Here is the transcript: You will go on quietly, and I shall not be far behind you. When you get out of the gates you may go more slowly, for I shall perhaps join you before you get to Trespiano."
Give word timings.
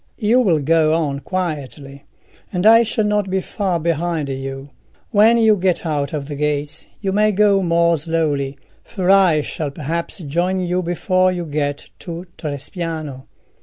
You 0.17 0.39
will 0.39 0.57
go 0.57 0.95
on 0.95 1.19
quietly, 1.19 2.05
and 2.51 2.65
I 2.65 2.81
shall 2.81 3.05
not 3.05 3.29
be 3.29 3.39
far 3.39 3.79
behind 3.79 4.29
you. 4.29 4.69
When 5.11 5.37
you 5.37 5.55
get 5.55 5.85
out 5.85 6.11
of 6.11 6.27
the 6.27 6.33
gates 6.35 6.87
you 7.01 7.11
may 7.11 7.31
go 7.31 7.61
more 7.61 7.95
slowly, 7.97 8.57
for 8.83 9.11
I 9.11 9.41
shall 9.41 9.69
perhaps 9.69 10.17
join 10.17 10.59
you 10.59 10.81
before 10.81 11.31
you 11.31 11.45
get 11.45 11.91
to 11.99 12.25
Trespiano." 12.35 13.27